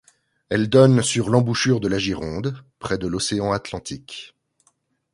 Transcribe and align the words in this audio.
Elle 0.49 0.67
donne 0.67 1.03
sur 1.03 1.29
l’embouchure 1.29 1.79
de 1.79 1.87
la 1.87 1.99
Gironde, 1.99 2.65
près 2.79 2.97
de 2.97 3.05
l’océan 3.05 3.51
Atlantique. 3.51 4.35